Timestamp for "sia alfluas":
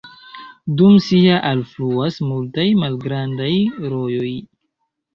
1.07-2.19